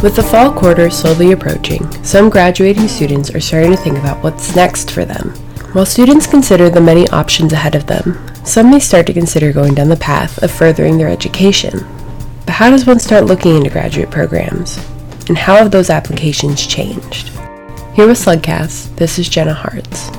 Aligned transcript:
With 0.00 0.14
the 0.14 0.22
fall 0.22 0.52
quarter 0.52 0.90
slowly 0.90 1.32
approaching, 1.32 1.90
some 2.04 2.30
graduating 2.30 2.86
students 2.86 3.34
are 3.34 3.40
starting 3.40 3.72
to 3.72 3.76
think 3.76 3.98
about 3.98 4.22
what's 4.22 4.54
next 4.54 4.92
for 4.92 5.04
them. 5.04 5.30
While 5.72 5.86
students 5.86 6.24
consider 6.24 6.70
the 6.70 6.80
many 6.80 7.08
options 7.08 7.52
ahead 7.52 7.74
of 7.74 7.88
them, 7.88 8.16
some 8.44 8.70
may 8.70 8.78
start 8.78 9.08
to 9.08 9.12
consider 9.12 9.52
going 9.52 9.74
down 9.74 9.88
the 9.88 9.96
path 9.96 10.40
of 10.40 10.52
furthering 10.52 10.98
their 10.98 11.08
education. 11.08 11.80
But 12.46 12.54
how 12.54 12.70
does 12.70 12.86
one 12.86 13.00
start 13.00 13.24
looking 13.24 13.56
into 13.56 13.70
graduate 13.70 14.08
programs? 14.08 14.78
And 15.28 15.36
how 15.36 15.56
have 15.56 15.72
those 15.72 15.90
applications 15.90 16.64
changed? 16.64 17.30
Here 17.94 18.06
with 18.06 18.24
Slugcast, 18.24 18.94
this 18.94 19.18
is 19.18 19.28
Jenna 19.28 19.52
Hartz. 19.52 20.12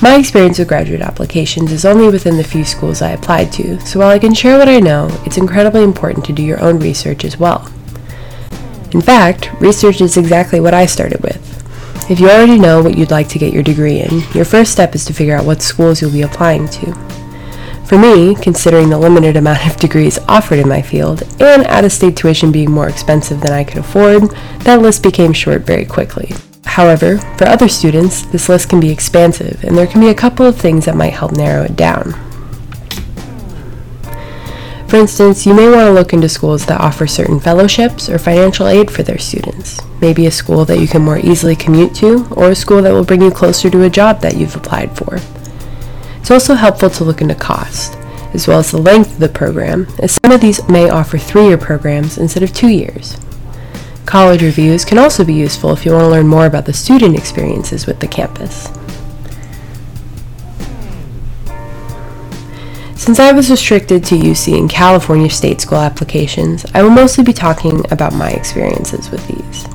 My 0.00 0.14
experience 0.14 0.60
with 0.60 0.68
graduate 0.68 1.00
applications 1.00 1.72
is 1.72 1.84
only 1.84 2.08
within 2.08 2.36
the 2.36 2.44
few 2.44 2.64
schools 2.64 3.02
I 3.02 3.10
applied 3.10 3.50
to, 3.54 3.80
so 3.80 3.98
while 3.98 4.10
I 4.10 4.20
can 4.20 4.34
share 4.34 4.56
what 4.56 4.68
I 4.68 4.78
know, 4.78 5.08
it's 5.26 5.36
incredibly 5.36 5.82
important 5.82 6.24
to 6.26 6.32
do 6.32 6.44
your 6.44 6.62
own 6.62 6.78
research 6.78 7.24
as 7.24 7.36
well. 7.36 7.68
In 8.92 9.00
fact, 9.00 9.52
research 9.60 10.00
is 10.00 10.16
exactly 10.16 10.60
what 10.60 10.74
I 10.74 10.86
started 10.86 11.22
with. 11.22 12.10
If 12.10 12.18
you 12.18 12.28
already 12.28 12.58
know 12.58 12.82
what 12.82 12.98
you'd 12.98 13.12
like 13.12 13.28
to 13.28 13.38
get 13.38 13.52
your 13.52 13.62
degree 13.62 14.00
in, 14.00 14.22
your 14.34 14.44
first 14.44 14.72
step 14.72 14.96
is 14.96 15.04
to 15.04 15.12
figure 15.14 15.36
out 15.36 15.44
what 15.44 15.62
schools 15.62 16.00
you'll 16.00 16.10
be 16.10 16.22
applying 16.22 16.66
to. 16.68 16.92
For 17.86 17.98
me, 17.98 18.34
considering 18.36 18.88
the 18.88 18.98
limited 18.98 19.36
amount 19.36 19.66
of 19.66 19.76
degrees 19.76 20.18
offered 20.28 20.58
in 20.58 20.68
my 20.68 20.82
field, 20.82 21.22
and 21.40 21.64
out-of-state 21.66 22.16
tuition 22.16 22.50
being 22.50 22.70
more 22.70 22.88
expensive 22.88 23.40
than 23.40 23.52
I 23.52 23.64
could 23.64 23.78
afford, 23.78 24.30
that 24.60 24.80
list 24.80 25.02
became 25.02 25.32
short 25.32 25.62
very 25.62 25.84
quickly. 25.84 26.32
However, 26.64 27.18
for 27.36 27.46
other 27.46 27.68
students, 27.68 28.22
this 28.26 28.48
list 28.48 28.68
can 28.68 28.80
be 28.80 28.90
expansive, 28.90 29.62
and 29.64 29.76
there 29.76 29.86
can 29.86 30.00
be 30.00 30.08
a 30.08 30.14
couple 30.14 30.46
of 30.46 30.56
things 30.56 30.84
that 30.84 30.96
might 30.96 31.12
help 31.12 31.32
narrow 31.32 31.64
it 31.64 31.76
down. 31.76 32.14
For 34.90 34.96
instance, 34.96 35.46
you 35.46 35.54
may 35.54 35.68
want 35.68 35.86
to 35.86 35.92
look 35.92 36.12
into 36.12 36.28
schools 36.28 36.66
that 36.66 36.80
offer 36.80 37.06
certain 37.06 37.38
fellowships 37.38 38.08
or 38.08 38.18
financial 38.18 38.66
aid 38.66 38.90
for 38.90 39.04
their 39.04 39.18
students. 39.18 39.80
Maybe 40.00 40.26
a 40.26 40.32
school 40.32 40.64
that 40.64 40.80
you 40.80 40.88
can 40.88 41.02
more 41.02 41.20
easily 41.20 41.54
commute 41.54 41.94
to, 41.96 42.26
or 42.32 42.50
a 42.50 42.56
school 42.56 42.82
that 42.82 42.92
will 42.92 43.04
bring 43.04 43.22
you 43.22 43.30
closer 43.30 43.70
to 43.70 43.84
a 43.84 43.88
job 43.88 44.20
that 44.22 44.36
you've 44.36 44.56
applied 44.56 44.96
for. 44.98 45.20
It's 46.18 46.32
also 46.32 46.54
helpful 46.54 46.90
to 46.90 47.04
look 47.04 47.20
into 47.20 47.36
cost, 47.36 47.94
as 48.34 48.48
well 48.48 48.58
as 48.58 48.72
the 48.72 48.78
length 48.78 49.12
of 49.12 49.20
the 49.20 49.28
program, 49.28 49.86
as 50.00 50.18
some 50.24 50.32
of 50.32 50.40
these 50.40 50.68
may 50.68 50.90
offer 50.90 51.18
three 51.18 51.46
year 51.46 51.56
programs 51.56 52.18
instead 52.18 52.42
of 52.42 52.52
two 52.52 52.68
years. 52.68 53.16
College 54.06 54.42
reviews 54.42 54.84
can 54.84 54.98
also 54.98 55.24
be 55.24 55.34
useful 55.34 55.72
if 55.72 55.86
you 55.86 55.92
want 55.92 56.02
to 56.02 56.08
learn 56.08 56.26
more 56.26 56.46
about 56.46 56.66
the 56.66 56.72
student 56.72 57.16
experiences 57.16 57.86
with 57.86 58.00
the 58.00 58.08
campus. 58.08 58.66
Since 63.00 63.18
I 63.18 63.32
was 63.32 63.50
restricted 63.50 64.04
to 64.04 64.14
UC 64.14 64.58
and 64.58 64.68
California 64.68 65.30
state 65.30 65.62
school 65.62 65.78
applications, 65.78 66.66
I 66.74 66.82
will 66.82 66.90
mostly 66.90 67.24
be 67.24 67.32
talking 67.32 67.82
about 67.90 68.12
my 68.12 68.28
experiences 68.28 69.10
with 69.10 69.26
these. 69.26 69.66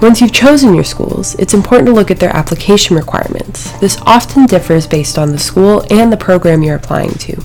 Once 0.00 0.18
you've 0.18 0.32
chosen 0.32 0.72
your 0.72 0.84
schools, 0.84 1.34
it's 1.34 1.52
important 1.52 1.86
to 1.88 1.92
look 1.92 2.10
at 2.10 2.18
their 2.18 2.34
application 2.34 2.96
requirements. 2.96 3.70
This 3.72 4.00
often 4.06 4.46
differs 4.46 4.86
based 4.86 5.18
on 5.18 5.32
the 5.32 5.38
school 5.38 5.84
and 5.90 6.10
the 6.10 6.16
program 6.16 6.62
you're 6.62 6.76
applying 6.76 7.12
to. 7.12 7.36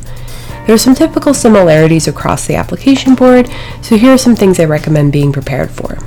There 0.66 0.76
are 0.76 0.78
some 0.78 0.96
typical 0.96 1.34
similarities 1.34 2.08
across 2.08 2.48
the 2.48 2.56
application 2.56 3.16
board, 3.16 3.50
so 3.82 3.98
here 3.98 4.14
are 4.14 4.18
some 4.18 4.38
things 4.38 4.62
I 4.62 4.66
recommend 4.66 5.12
being 5.12 5.34
prepared 5.34 5.72
for. 5.72 5.98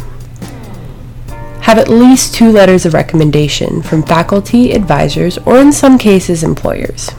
Have 1.60 1.77
at 1.77 1.91
least 1.91 2.34
two 2.34 2.50
letters 2.50 2.86
of 2.86 2.94
recommendation 2.94 3.82
from 3.82 4.02
faculty, 4.02 4.72
advisors, 4.72 5.36
or 5.36 5.58
in 5.58 5.72
some 5.72 5.98
cases, 5.98 6.42
employers. 6.42 7.10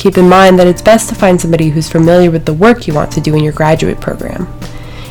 Keep 0.00 0.16
in 0.16 0.30
mind 0.30 0.58
that 0.58 0.66
it's 0.66 0.80
best 0.80 1.10
to 1.10 1.14
find 1.14 1.38
somebody 1.38 1.68
who's 1.68 1.90
familiar 1.90 2.30
with 2.30 2.46
the 2.46 2.54
work 2.54 2.86
you 2.86 2.94
want 2.94 3.12
to 3.12 3.20
do 3.20 3.34
in 3.34 3.44
your 3.44 3.52
graduate 3.52 4.00
program. 4.00 4.48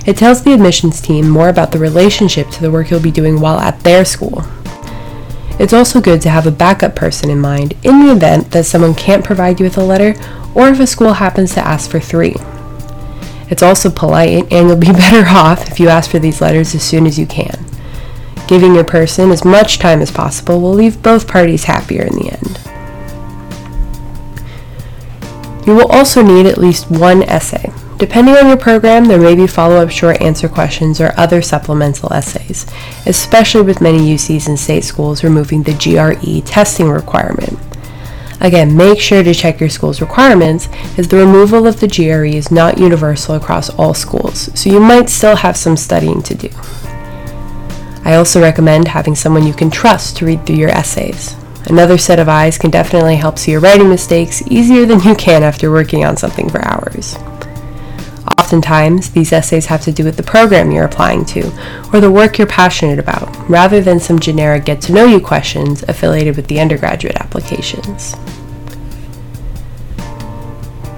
It 0.07 0.17
tells 0.17 0.43
the 0.43 0.51
admissions 0.51 0.99
team 0.99 1.29
more 1.29 1.49
about 1.49 1.71
the 1.71 1.77
relationship 1.77 2.49
to 2.49 2.61
the 2.61 2.71
work 2.71 2.89
you'll 2.89 2.99
be 2.99 3.11
doing 3.11 3.39
while 3.39 3.59
at 3.59 3.81
their 3.81 4.03
school. 4.03 4.45
It's 5.59 5.73
also 5.73 6.01
good 6.01 6.21
to 6.23 6.31
have 6.31 6.47
a 6.47 6.51
backup 6.51 6.95
person 6.95 7.29
in 7.29 7.39
mind 7.39 7.75
in 7.83 8.03
the 8.03 8.11
event 8.11 8.49
that 8.49 8.65
someone 8.65 8.95
can't 8.95 9.23
provide 9.23 9.59
you 9.59 9.65
with 9.67 9.77
a 9.77 9.83
letter 9.83 10.15
or 10.55 10.69
if 10.69 10.79
a 10.79 10.87
school 10.87 11.13
happens 11.13 11.53
to 11.53 11.59
ask 11.67 11.91
for 11.91 11.99
three. 11.99 12.33
It's 13.51 13.61
also 13.61 13.91
polite 13.91 14.51
and 14.51 14.69
you'll 14.69 14.75
be 14.75 14.87
better 14.91 15.29
off 15.29 15.69
if 15.69 15.79
you 15.79 15.89
ask 15.89 16.09
for 16.09 16.17
these 16.17 16.41
letters 16.41 16.73
as 16.73 16.81
soon 16.81 17.05
as 17.05 17.19
you 17.19 17.27
can. 17.27 17.63
Giving 18.47 18.73
your 18.73 18.85
person 18.85 19.29
as 19.29 19.45
much 19.45 19.77
time 19.77 20.01
as 20.01 20.09
possible 20.09 20.59
will 20.59 20.73
leave 20.73 21.03
both 21.03 21.27
parties 21.27 21.65
happier 21.65 22.01
in 22.01 22.15
the 22.15 22.31
end. 22.31 22.68
You 25.69 25.75
will 25.75 25.91
also 25.91 26.23
need 26.23 26.47
at 26.47 26.57
least 26.57 26.89
one 26.89 27.21
essay. 27.21 27.71
Depending 27.99 28.33
on 28.33 28.47
your 28.47 28.57
program, 28.57 29.05
there 29.05 29.21
may 29.21 29.35
be 29.35 29.45
follow-up 29.45 29.91
short 29.91 30.19
answer 30.19 30.49
questions 30.49 30.99
or 30.99 31.13
other 31.15 31.43
supplemental 31.43 32.11
essays, 32.11 32.65
especially 33.05 33.61
with 33.61 33.79
many 33.79 33.99
UCs 33.99 34.47
and 34.47 34.59
state 34.59 34.83
schools 34.83 35.23
removing 35.23 35.61
the 35.61 35.75
GRE 35.75 36.43
testing 36.43 36.89
requirement. 36.89 37.59
Again, 38.41 38.75
make 38.75 38.99
sure 38.99 39.21
to 39.21 39.31
check 39.31 39.59
your 39.59 39.69
school's 39.69 40.01
requirements 40.01 40.69
as 40.97 41.07
the 41.07 41.17
removal 41.17 41.67
of 41.67 41.79
the 41.79 41.87
GRE 41.87 42.35
is 42.35 42.49
not 42.49 42.79
universal 42.79 43.35
across 43.35 43.69
all 43.69 43.93
schools, 43.93 44.49
so 44.59 44.71
you 44.71 44.79
might 44.79 45.07
still 45.07 45.35
have 45.35 45.55
some 45.55 45.77
studying 45.77 46.23
to 46.23 46.33
do. 46.33 46.49
I 48.03 48.15
also 48.15 48.41
recommend 48.41 48.87
having 48.87 49.13
someone 49.13 49.45
you 49.45 49.53
can 49.53 49.69
trust 49.69 50.17
to 50.17 50.25
read 50.25 50.47
through 50.47 50.55
your 50.55 50.71
essays. 50.71 51.35
Another 51.65 51.97
set 51.97 52.19
of 52.19 52.29
eyes 52.29 52.57
can 52.57 52.71
definitely 52.71 53.15
help 53.15 53.37
see 53.37 53.51
your 53.51 53.59
writing 53.61 53.89
mistakes 53.89 54.41
easier 54.47 54.85
than 54.85 55.01
you 55.01 55.15
can 55.15 55.43
after 55.43 55.69
working 55.71 56.03
on 56.05 56.17
something 56.17 56.49
for 56.49 56.65
hours. 56.65 57.15
Oftentimes, 58.39 59.11
these 59.11 59.31
essays 59.31 59.67
have 59.67 59.81
to 59.81 59.91
do 59.91 60.03
with 60.03 60.17
the 60.17 60.23
program 60.23 60.71
you're 60.71 60.85
applying 60.85 61.23
to 61.25 61.45
or 61.93 61.99
the 61.99 62.09
work 62.09 62.37
you're 62.37 62.47
passionate 62.47 62.97
about, 62.97 63.47
rather 63.47 63.81
than 63.81 63.99
some 63.99 64.17
generic 64.17 64.65
get 64.65 64.81
to 64.81 64.93
know 64.93 65.05
you 65.05 65.19
questions 65.19 65.83
affiliated 65.83 66.35
with 66.35 66.47
the 66.47 66.59
undergraduate 66.59 67.17
applications. 67.17 68.15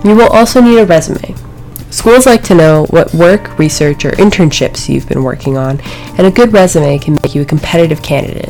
You 0.06 0.16
will 0.16 0.30
also 0.30 0.62
need 0.62 0.80
a 0.80 0.86
resume. 0.86 1.36
Schools 1.90 2.26
like 2.26 2.44
to 2.44 2.56
know 2.56 2.86
what 2.92 3.14
work, 3.14 3.60
research, 3.60 4.06
or 4.06 4.12
internships 4.12 4.88
you've 4.88 5.10
been 5.10 5.24
working 5.24 5.58
on, 5.58 5.82
and 6.18 6.26
a 6.26 6.32
good 6.32 6.54
resume 6.54 6.98
can 7.00 7.16
make 7.16 7.36
you 7.36 7.42
a 7.42 7.46
competitive 7.46 8.02
candidate. 8.02 8.50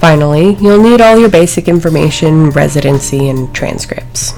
Finally, 0.00 0.54
you'll 0.60 0.80
need 0.80 1.00
all 1.00 1.18
your 1.18 1.28
basic 1.28 1.66
information, 1.66 2.50
residency, 2.50 3.28
and 3.28 3.52
transcripts. 3.54 4.32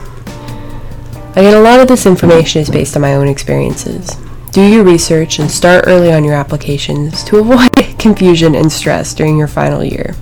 Again, 1.33 1.55
a 1.55 1.61
lot 1.61 1.81
of 1.81 1.87
this 1.87 2.07
information 2.07 2.63
is 2.63 2.71
based 2.71 2.97
on 2.97 3.03
my 3.03 3.15
own 3.15 3.29
experiences. 3.29 4.17
Do 4.53 4.63
your 4.63 4.85
research 4.85 5.39
and 5.39 5.51
start 5.51 5.85
early 5.87 6.13
on 6.13 6.25
your 6.25 6.35
applications 6.35 7.23
to 7.25 7.37
avoid 7.41 7.99
confusion 7.99 8.55
and 8.55 8.73
stress 8.73 9.15
during 9.15 9.39
your 9.39 9.49
final 9.49 9.85
year. 9.85 10.15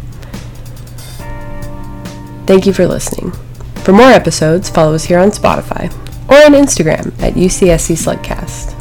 Thank 2.47 2.66
you 2.66 2.72
for 2.72 2.87
listening. 2.87 3.32
For 3.84 3.93
more 3.93 4.10
episodes, 4.10 4.69
follow 4.69 4.94
us 4.94 5.04
here 5.04 5.19
on 5.19 5.31
Spotify 5.31 5.91
or 6.28 6.44
on 6.44 6.53
Instagram 6.53 7.06
at 7.22 7.34
UCSC 7.34 7.97
Slugcast. 7.97 8.78